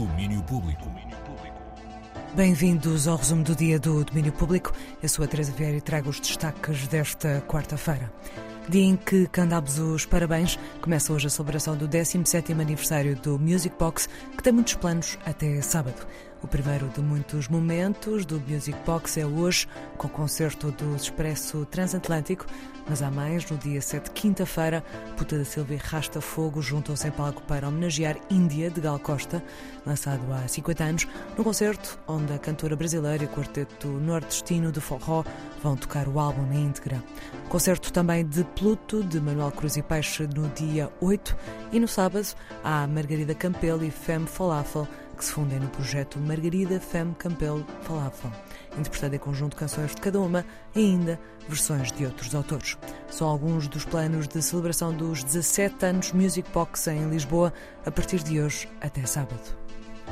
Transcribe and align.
Domínio 0.00 0.42
Público. 0.44 0.90
Bem-vindos 2.34 3.06
ao 3.06 3.18
resumo 3.18 3.44
do 3.44 3.54
dia 3.54 3.78
do 3.78 4.02
Domínio 4.02 4.32
Público. 4.32 4.72
Eu 5.02 5.08
sou 5.10 5.22
a 5.22 5.28
Teresa 5.28 5.52
Vieira 5.52 5.76
e 5.76 5.80
trago 5.82 6.08
os 6.08 6.18
destaques 6.18 6.88
desta 6.88 7.42
quarta-feira. 7.46 8.10
Dia 8.66 8.82
em 8.82 8.96
que 8.96 9.26
cantamos 9.26 9.78
os 9.78 10.06
parabéns, 10.06 10.58
começa 10.80 11.12
hoje 11.12 11.26
a 11.26 11.30
celebração 11.30 11.76
do 11.76 11.86
17º 11.86 12.58
aniversário 12.58 13.14
do 13.14 13.38
Music 13.38 13.76
Box, 13.78 14.08
que 14.34 14.42
tem 14.42 14.54
muitos 14.54 14.72
planos 14.72 15.18
até 15.26 15.60
sábado. 15.60 16.06
O 16.42 16.48
primeiro 16.48 16.88
de 16.88 17.02
muitos 17.02 17.48
momentos 17.48 18.24
do 18.24 18.40
Music 18.40 18.76
Box 18.86 19.20
é 19.20 19.26
hoje, 19.26 19.68
com 19.98 20.06
o 20.06 20.10
concerto 20.10 20.70
do 20.72 20.96
Expresso 20.96 21.66
Transatlântico, 21.66 22.46
mas 22.88 23.02
há 23.02 23.10
mais, 23.10 23.48
no 23.50 23.58
dia 23.58 23.80
7, 23.80 24.10
quinta-feira, 24.10 24.82
Puta 25.18 25.36
da 25.36 25.44
Silva 25.44 25.74
e 25.74 25.76
Rasta 25.76 26.18
Fogo 26.20 26.62
juntam-se 26.62 27.06
em 27.06 27.10
palco 27.10 27.42
para 27.42 27.68
homenagear 27.68 28.16
Índia, 28.30 28.70
de 28.70 28.80
Gal 28.80 28.98
Costa, 28.98 29.44
lançado 29.84 30.22
há 30.32 30.48
50 30.48 30.82
anos, 30.82 31.08
num 31.36 31.44
concerto 31.44 31.98
onde 32.08 32.32
a 32.32 32.38
cantora 32.38 32.74
brasileira 32.74 33.22
e 33.22 33.26
o 33.26 33.30
quarteto 33.30 33.88
nordestino 33.88 34.72
de 34.72 34.80
forró 34.80 35.22
vão 35.62 35.76
tocar 35.76 36.08
o 36.08 36.18
álbum 36.18 36.46
na 36.46 36.54
íntegra. 36.54 37.04
Concerto 37.50 37.92
também 37.92 38.24
de 38.26 38.44
Pluto, 38.44 39.04
de 39.04 39.20
Manuel 39.20 39.52
Cruz 39.52 39.76
e 39.76 39.82
Peixe, 39.82 40.26
no 40.34 40.48
dia 40.48 40.90
8, 41.02 41.36
e 41.72 41.78
no 41.78 41.86
sábado 41.86 42.26
há 42.64 42.86
Margarida 42.86 43.34
Campelo 43.34 43.84
e 43.84 43.90
Femme 43.90 44.26
Falafel, 44.26 44.88
que 45.20 45.26
se 45.26 45.32
fundem 45.32 45.60
no 45.60 45.68
projeto 45.68 46.18
Margarida 46.18 46.80
Femme 46.80 47.14
Campbell 47.14 47.62
Falafel, 47.82 48.32
interpretada 48.78 49.16
em 49.16 49.18
conjunto 49.18 49.54
canções 49.54 49.94
de 49.94 50.00
cada 50.00 50.18
uma 50.18 50.46
ainda 50.74 51.20
versões 51.46 51.92
de 51.92 52.06
outros 52.06 52.34
autores. 52.34 52.78
São 53.10 53.28
alguns 53.28 53.68
dos 53.68 53.84
planos 53.84 54.26
de 54.26 54.40
celebração 54.40 54.94
dos 54.94 55.22
17 55.22 55.84
anos 55.84 56.12
Music 56.12 56.50
Box 56.52 56.88
em 56.88 57.10
Lisboa, 57.10 57.52
a 57.84 57.90
partir 57.90 58.22
de 58.22 58.40
hoje 58.40 58.66
até 58.80 59.04
sábado. 59.04 59.58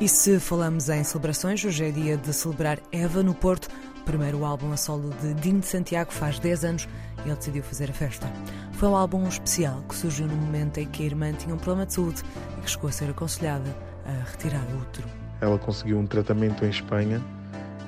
E 0.00 0.08
se 0.08 0.40
falamos 0.40 0.88
em 0.88 1.04
celebrações, 1.04 1.64
hoje 1.64 1.84
é 1.84 1.90
dia 1.92 2.16
de 2.16 2.32
celebrar 2.32 2.80
Eva 2.90 3.22
no 3.22 3.32
Porto, 3.32 3.68
primeiro 4.04 4.44
álbum 4.44 4.72
a 4.72 4.76
solo 4.76 5.10
de 5.22 5.34
Dino 5.34 5.60
de 5.60 5.66
Santiago 5.66 6.12
faz 6.12 6.40
10 6.40 6.64
anos 6.64 6.88
e 7.24 7.28
ele 7.28 7.36
decidiu 7.36 7.62
fazer 7.62 7.90
a 7.90 7.94
festa. 7.94 8.26
Foi 8.72 8.88
um 8.88 8.96
álbum 8.96 9.28
especial 9.28 9.84
que 9.88 9.94
surgiu 9.94 10.26
no 10.26 10.34
momento 10.34 10.78
em 10.78 10.86
que 10.88 11.04
a 11.04 11.06
irmã 11.06 11.32
tinha 11.32 11.54
um 11.54 11.58
problema 11.58 11.86
de 11.86 11.94
saúde 11.94 12.24
e 12.58 12.62
que 12.62 12.70
chegou 12.70 12.88
a 12.88 12.92
ser 12.92 13.08
aconselhada 13.08 13.95
a 14.06 14.30
retirar 14.30 14.62
o 14.72 14.80
útero. 14.80 15.08
Ela 15.40 15.58
conseguiu 15.58 15.98
um 15.98 16.06
tratamento 16.06 16.64
em 16.64 16.70
Espanha, 16.70 17.20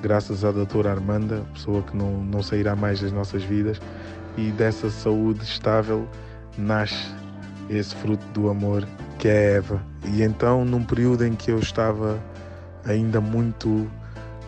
graças 0.01 0.43
à 0.45 0.51
doutora 0.51 0.91
Armanda, 0.91 1.43
pessoa 1.53 1.81
que 1.81 1.95
não, 1.95 2.23
não 2.23 2.43
sairá 2.43 2.75
mais 2.75 3.01
das 3.01 3.11
nossas 3.11 3.43
vidas, 3.43 3.79
e 4.37 4.51
dessa 4.51 4.89
saúde 4.89 5.43
estável 5.43 6.07
nasce 6.57 7.13
esse 7.69 7.95
fruto 7.95 8.25
do 8.33 8.49
amor 8.49 8.87
que 9.17 9.27
é 9.27 9.57
Eva. 9.57 9.81
E 10.05 10.23
então, 10.23 10.63
num 10.63 10.83
período 10.83 11.25
em 11.25 11.35
que 11.35 11.51
eu 11.51 11.59
estava 11.59 12.19
ainda 12.85 13.19
muito 13.19 13.89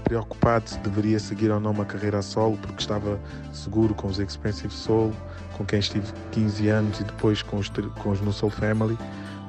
preocupado 0.04 0.70
se 0.70 0.78
deveria 0.80 1.20
seguir 1.20 1.52
ou 1.52 1.60
não 1.60 1.72
uma 1.72 1.86
carreira 1.86 2.20
a 2.20 2.22
solo, 2.22 2.58
porque 2.58 2.82
estava 2.82 3.20
seguro 3.54 3.94
com 3.94 4.08
os 4.08 4.20
Expensive 4.20 4.74
Soul, 4.74 5.14
com 5.58 5.66
quem 5.66 5.80
estive 5.80 6.12
15 6.32 6.70
anos 6.70 7.00
e 7.00 7.04
depois 7.04 7.42
com 7.42 7.58
os, 7.58 7.70
com 7.70 8.10
os 8.10 8.22
No 8.22 8.34
Soul 8.34 8.52
Family, 8.52 8.98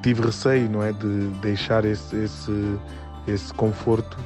tive 0.03 0.21
receio, 0.21 0.69
não 0.69 0.83
é, 0.83 0.91
de 0.91 1.27
deixar 1.41 1.85
esse, 1.85 2.15
esse, 2.15 2.79
esse 3.25 3.53
conforto 3.53 4.17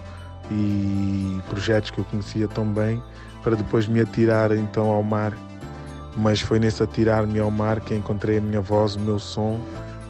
e 0.52 1.40
projetos 1.50 1.92
que 1.92 2.00
eu 2.00 2.06
conhecia 2.06 2.48
tão 2.48 2.66
bem 2.66 3.02
para 3.44 3.56
depois 3.56 3.88
me 3.88 4.02
atirar 4.02 4.52
então 4.52 4.90
ao 4.90 5.04
mar. 5.04 5.34
Mas 6.18 6.42
foi 6.42 6.60
nesse 6.60 6.82
atirar-me 6.82 7.40
ao 7.40 7.52
mar 7.52 7.80
que 7.80 7.94
encontrei 7.94 8.40
a 8.40 8.42
minha 8.42 8.60
voz, 8.60 8.96
o 8.96 9.00
meu 9.00 9.20
som, 9.20 9.60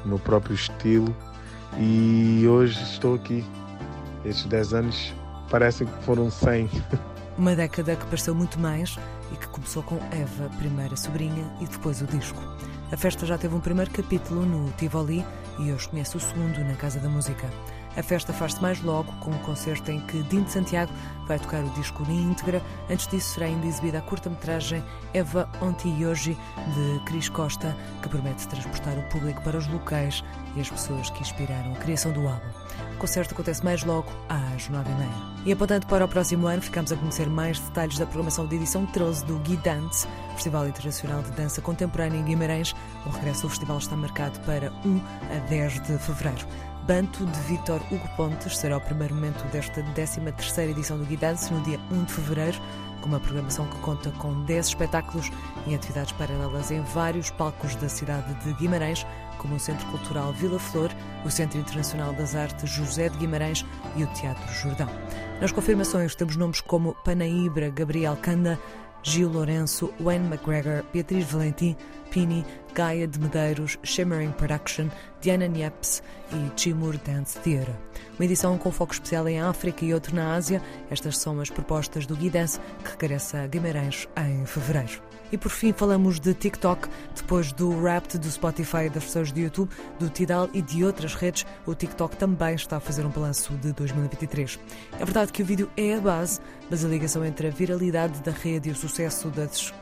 o 0.06 0.08
meu 0.08 0.18
próprio 0.18 0.56
estilo 0.56 1.14
e 1.78 2.48
hoje 2.48 2.82
estou 2.84 3.16
aqui. 3.16 3.46
Estes 4.24 4.46
10 4.46 4.74
anos 4.74 5.14
parecem 5.50 5.86
que 5.86 6.04
foram 6.04 6.32
100. 6.32 6.70
Uma 7.38 7.56
década 7.56 7.96
que 7.96 8.06
pareceu 8.06 8.34
muito 8.34 8.58
mais 8.58 8.98
e 9.32 9.36
que 9.36 9.48
começou 9.50 9.84
com 9.84 9.98
Eva, 10.12 10.50
primeira 10.58 10.96
sobrinha, 10.96 11.46
e 11.62 11.68
depois 11.68 12.02
o 12.02 12.06
disco. 12.06 12.42
A 12.90 12.96
festa 12.96 13.26
já 13.26 13.38
teve 13.38 13.54
um 13.54 13.60
primeiro 13.60 13.92
capítulo 13.92 14.46
no 14.46 14.72
Tivoli 14.72 15.26
e 15.60 15.74
hoje 15.74 15.90
conhece 15.90 16.16
o 16.16 16.20
segundo 16.22 16.64
na 16.64 16.74
Casa 16.76 17.02
da 17.02 17.10
Música. 17.10 17.50
A 17.98 18.04
festa 18.04 18.32
faz-se 18.32 18.62
mais 18.62 18.80
logo 18.84 19.12
com 19.14 19.32
um 19.32 19.38
concerto 19.40 19.90
em 19.90 20.00
que 20.02 20.22
Dino 20.24 20.48
Santiago 20.48 20.94
vai 21.28 21.40
tocar 21.40 21.64
o 21.64 21.70
disco 21.72 22.04
na 22.04 22.14
íntegra. 22.14 22.62
Antes 22.88 23.08
disso 23.08 23.34
será 23.34 23.48
ainda 23.48 23.66
exibida 23.66 23.98
a 23.98 24.02
curta-metragem 24.02 24.84
Eva 25.16 25.50
Onti 25.60 25.90
Yoji 25.90 26.38
de 26.76 27.00
Cris 27.06 27.28
Costa, 27.28 27.76
que 28.04 28.08
promete 28.08 28.48
transportar 28.48 28.96
o 29.00 29.10
público 29.10 29.42
para 29.42 29.58
os 29.58 29.66
locais 29.68 30.24
e 30.56 30.62
as 30.62 30.70
pessoas 30.70 31.10
que 31.10 31.22
inspiraram 31.22 31.74
a 31.74 31.78
criação 31.78 32.12
do 32.12 32.28
álbum. 32.28 32.46
O 32.94 32.98
concerto 33.00 33.34
acontece 33.34 33.66
mais 33.66 33.84
logo 33.84 34.12
às 34.30 34.70
nove 34.70 34.92
e 34.92 34.96
meia. 34.96 35.56
Apontando 35.56 35.88
para 35.88 36.06
o 36.06 36.08
próximo 36.08 36.46
ano, 36.46 36.62
ficamos 36.62 36.92
a 36.92 36.96
conhecer 36.96 37.28
mais 37.28 37.60
detalhes 37.60 37.98
da 37.98 38.06
programação 38.06 38.46
de 38.46 38.58
edição 38.58 38.86
13 38.86 39.26
do 39.26 39.40
Gui 39.40 39.58
Dance, 39.58 40.08
Festival 40.34 40.68
Internacional 40.68 41.24
de 41.24 41.32
Dança 41.32 41.62
Contemporânea 41.62 42.20
em 42.20 42.24
Guimarães. 42.24 42.76
O 43.08 43.10
regresso 43.10 43.44
do 43.44 43.50
festival 43.50 43.80
está 43.80 43.96
marcado 43.96 44.40
para 44.42 44.72
1 44.86 45.02
a 45.36 45.40
10 45.50 45.74
de 45.82 45.98
fevereiro. 45.98 46.46
Banto 46.88 47.26
de 47.26 47.40
Vítor 47.42 47.82
Hugo 47.92 48.08
Pontes 48.16 48.58
será 48.58 48.78
o 48.78 48.82
primeiro 48.82 49.14
momento 49.14 49.44
desta 49.52 49.84
13ª 49.84 50.70
edição 50.70 50.98
do 50.98 51.04
Guidance 51.04 51.54
no 51.54 51.60
dia 51.64 51.78
1 51.92 52.06
de 52.06 52.14
fevereiro, 52.14 52.58
com 53.02 53.08
uma 53.08 53.20
programação 53.20 53.68
que 53.68 53.78
conta 53.80 54.10
com 54.12 54.46
10 54.46 54.68
espetáculos 54.68 55.30
e 55.68 55.76
atividades 55.76 56.14
paralelas 56.14 56.72
em 56.72 56.80
vários 56.80 57.30
palcos 57.30 57.76
da 57.76 57.90
cidade 57.90 58.34
de 58.36 58.54
Guimarães, 58.54 59.06
como 59.38 59.56
o 59.56 59.60
Centro 59.60 59.86
Cultural 59.88 60.32
Vila 60.32 60.58
Flor, 60.58 60.90
o 61.26 61.30
Centro 61.30 61.60
Internacional 61.60 62.14
das 62.14 62.36
Artes 62.36 62.70
José 62.70 63.10
de 63.10 63.18
Guimarães 63.18 63.66
e 63.98 64.06
o 64.06 64.08
Teatro 64.14 64.50
Jordão. 64.54 64.88
Nas 65.42 65.52
confirmações 65.52 66.16
temos 66.16 66.38
nomes 66.38 66.62
como 66.62 66.96
Panaíbra, 67.04 67.70
Gabriel 67.70 68.16
Canda, 68.22 68.58
Gil 69.04 69.30
Lourenço, 69.30 69.94
Wayne 70.00 70.28
McGregor, 70.28 70.86
Beatriz 70.94 71.30
Valentim, 71.30 71.76
Pini, 72.12 72.46
Gaia 72.78 73.08
de 73.08 73.20
Medeiros, 73.20 73.76
Shimmering 73.82 74.34
Production, 74.34 74.88
Diana 75.20 75.48
Niepce 75.48 76.04
e 76.32 76.50
Timur 76.52 76.96
Dance 77.00 77.40
Theatre. 77.40 77.74
Uma 78.20 78.26
edição 78.26 78.56
com 78.56 78.72
foco 78.72 78.94
especial 78.94 79.28
em 79.28 79.42
África 79.42 79.84
e 79.84 79.96
outro 79.96 80.16
na 80.16 80.36
Ásia. 80.36 80.62
Estas 80.92 81.18
são 81.18 81.40
as 81.40 81.50
propostas 81.50 82.06
do 82.06 82.16
Guidance, 82.16 82.60
que 82.84 82.92
regressa 82.92 83.40
a 83.40 83.48
Guimarães 83.48 84.08
em 84.16 84.46
fevereiro. 84.46 85.02
E 85.32 85.40
por 85.40 85.50
fim 85.50 85.74
falamos 85.74 86.20
de 86.20 86.36
TikTok, 86.36 86.88
depois 87.16 87.52
do 87.52 87.72
Wrapped 87.72 88.20
do 88.20 88.30
Spotify 88.30 88.86
e 88.86 88.90
das 88.92 89.06
versões 89.06 89.32
do 89.32 89.40
YouTube, 89.40 89.72
do 89.98 90.08
Tidal 90.08 90.48
e 90.54 90.62
de 90.62 90.86
outras 90.86 91.16
redes, 91.16 91.48
o 91.66 91.74
TikTok 91.74 92.16
também 92.16 92.54
está 92.54 92.78
a 92.78 92.80
fazer 92.80 93.04
um 93.08 93.10
balanço 93.10 93.54
de 93.56 93.74
2023. 93.74 94.60
É 95.00 95.04
verdade 95.04 95.34
que 95.34 95.42
o 95.42 95.46
vídeo 95.46 95.68
é 95.76 95.96
a 95.96 96.00
base, 96.00 96.40
mas 96.70 96.86
a 96.86 96.88
ligação 96.88 97.26
entre 97.26 97.48
a 97.48 97.50
viralidade 97.50 98.22
da 98.22 98.32
rede 98.32 98.70
e 98.70 98.72
o 98.72 98.76
sucesso 98.76 99.30
das 99.30 99.74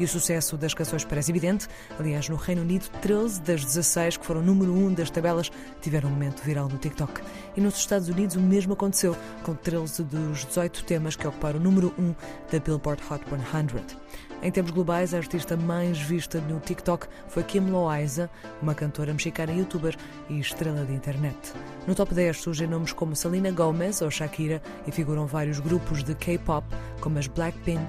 e 0.00 0.04
o 0.04 0.08
sucesso 0.08 0.56
das 0.56 0.72
canções 0.72 1.04
parece 1.04 1.30
evidente. 1.30 1.68
Aliás, 1.98 2.28
no 2.28 2.36
Reino 2.36 2.62
Unido, 2.62 2.88
13 3.02 3.42
das 3.42 3.64
16 3.64 4.16
que 4.16 4.24
foram 4.24 4.40
número 4.40 4.72
1 4.72 4.94
das 4.94 5.10
tabelas 5.10 5.52
tiveram 5.82 6.08
um 6.08 6.12
momento 6.12 6.42
viral 6.42 6.68
no 6.68 6.78
TikTok. 6.78 7.20
E 7.54 7.60
nos 7.60 7.76
Estados 7.76 8.08
Unidos 8.08 8.34
o 8.34 8.40
mesmo 8.40 8.72
aconteceu, 8.72 9.14
com 9.42 9.54
13 9.54 10.02
dos 10.04 10.46
18 10.46 10.84
temas 10.84 11.16
que 11.16 11.28
ocuparam 11.28 11.60
o 11.60 11.62
número 11.62 11.94
1 11.98 12.14
da 12.50 12.58
Billboard 12.58 13.02
Hot 13.10 13.22
100. 13.28 14.00
Em 14.42 14.50
termos 14.50 14.72
globais, 14.72 15.12
a 15.12 15.18
artista 15.18 15.54
mais 15.54 16.00
vista 16.00 16.40
no 16.40 16.58
TikTok 16.60 17.06
foi 17.28 17.42
Kim 17.42 17.70
Loaiza, 17.70 18.30
uma 18.62 18.74
cantora 18.74 19.12
mexicana 19.12 19.52
youtuber 19.52 19.94
e 20.30 20.40
estrela 20.40 20.86
de 20.86 20.94
internet. 20.94 21.36
No 21.86 21.94
top 21.94 22.14
10 22.14 22.40
surgem 22.40 22.66
nomes 22.66 22.94
como 22.94 23.14
Selena 23.14 23.50
Gomez 23.50 24.00
ou 24.00 24.10
Shakira 24.10 24.62
e 24.86 24.90
figuram 24.90 25.26
vários 25.26 25.60
grupos 25.60 26.02
de 26.02 26.14
K-pop, 26.14 26.66
como 27.02 27.18
as 27.18 27.26
Blackpink, 27.26 27.84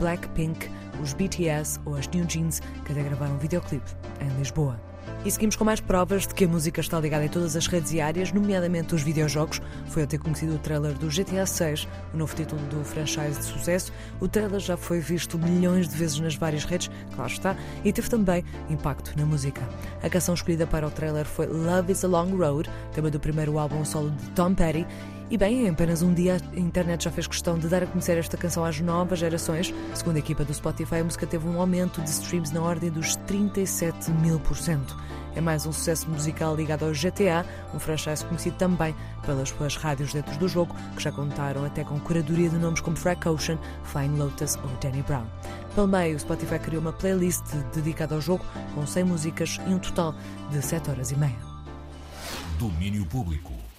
Blackpink, 0.00 0.68
os 1.02 1.12
BTS 1.12 1.78
ou 1.84 1.94
as 1.94 2.08
New 2.08 2.24
Jeans, 2.24 2.60
que 2.84 2.92
até 2.92 3.02
gravaram 3.02 3.34
um 3.34 3.38
videoclipe 3.38 3.90
em 4.20 4.38
Lisboa. 4.38 4.80
E 5.24 5.30
seguimos 5.30 5.54
com 5.54 5.64
mais 5.64 5.80
provas 5.80 6.26
de 6.26 6.34
que 6.34 6.44
a 6.44 6.48
música 6.48 6.80
está 6.80 6.98
ligada 6.98 7.26
em 7.26 7.28
todas 7.28 7.54
as 7.54 7.66
redes 7.66 7.92
e 7.92 8.00
áreas, 8.00 8.32
nomeadamente 8.32 8.94
os 8.94 9.02
videojogos. 9.02 9.60
Foi 9.88 10.06
ter 10.06 10.18
conhecido 10.18 10.54
o 10.54 10.58
trailer 10.58 10.94
do 10.94 11.08
GTA 11.08 11.44
6, 11.44 11.86
o 12.14 12.16
novo 12.16 12.34
título 12.34 12.60
do 12.68 12.82
franchise 12.82 13.38
de 13.38 13.44
sucesso. 13.44 13.92
O 14.18 14.26
trailer 14.26 14.60
já 14.60 14.78
foi 14.78 14.98
visto 14.98 15.38
milhões 15.38 15.88
de 15.88 15.94
vezes 15.94 16.18
nas 16.20 16.34
várias 16.34 16.64
redes, 16.64 16.90
claro 17.14 17.30
está, 17.30 17.54
e 17.84 17.92
teve 17.92 18.08
também 18.08 18.42
impacto 18.70 19.12
na 19.14 19.26
música. 19.26 19.60
A 20.02 20.08
canção 20.08 20.34
escolhida 20.34 20.66
para 20.66 20.86
o 20.86 20.90
trailer 20.90 21.26
foi 21.26 21.46
Love 21.46 21.92
is 21.92 22.02
a 22.02 22.08
Long 22.08 22.34
Road, 22.36 22.70
tema 22.94 23.10
do 23.10 23.20
primeiro 23.20 23.58
álbum 23.58 23.84
solo 23.84 24.10
de 24.10 24.30
Tom 24.30 24.54
Petty, 24.54 24.86
e 25.30 25.38
bem, 25.38 25.64
em 25.64 25.70
apenas 25.70 26.02
um 26.02 26.12
dia 26.12 26.38
a 26.52 26.58
internet 26.58 27.04
já 27.04 27.10
fez 27.10 27.28
questão 27.28 27.56
de 27.56 27.68
dar 27.68 27.84
a 27.84 27.86
conhecer 27.86 28.18
esta 28.18 28.36
canção 28.36 28.64
às 28.64 28.80
novas 28.80 29.20
gerações. 29.20 29.72
Segundo 29.94 30.16
a 30.16 30.18
equipa 30.18 30.44
do 30.44 30.52
Spotify, 30.52 30.96
a 30.96 31.04
música 31.04 31.24
teve 31.24 31.46
um 31.46 31.60
aumento 31.60 32.02
de 32.02 32.10
streams 32.10 32.52
na 32.52 32.60
ordem 32.60 32.90
dos 32.90 33.14
37 33.14 34.10
mil 34.10 34.40
por 34.40 34.56
cento. 34.56 34.96
É 35.36 35.40
mais 35.40 35.64
um 35.66 35.72
sucesso 35.72 36.10
musical 36.10 36.56
ligado 36.56 36.84
ao 36.84 36.90
GTA, 36.90 37.46
um 37.72 37.78
franchise 37.78 38.24
conhecido 38.24 38.56
também 38.56 38.92
pelas 39.24 39.50
suas 39.50 39.76
rádios 39.76 40.12
dentro 40.12 40.36
do 40.36 40.48
jogo, 40.48 40.74
que 40.96 41.02
já 41.02 41.12
contaram 41.12 41.64
até 41.64 41.84
com 41.84 42.00
curadoria 42.00 42.48
de 42.48 42.56
nomes 42.56 42.80
como 42.80 42.96
Frank 42.96 43.28
Ocean, 43.28 43.56
Flying 43.84 44.16
Lotus 44.16 44.56
ou 44.56 44.70
Danny 44.80 45.02
Brown. 45.02 45.26
Pelo 45.76 45.86
meio, 45.86 46.16
o 46.16 46.18
Spotify 46.18 46.58
criou 46.58 46.82
uma 46.82 46.92
playlist 46.92 47.44
dedicada 47.72 48.16
ao 48.16 48.20
jogo, 48.20 48.44
com 48.74 48.84
100 48.84 49.04
músicas 49.04 49.60
e 49.68 49.72
um 49.72 49.78
total 49.78 50.12
de 50.50 50.60
7 50.60 50.90
horas 50.90 51.12
e 51.12 51.16
meia. 51.16 51.38
Domínio 52.58 53.06
Público. 53.06 53.69